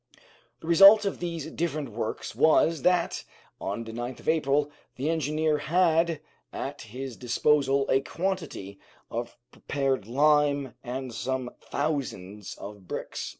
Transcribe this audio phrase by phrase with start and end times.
[0.61, 3.23] The result of these different works was, that,
[3.59, 8.79] on the 9th of April, the engineer had at his disposal a quantity
[9.11, 13.29] of prepared lime and some thousands of bricks.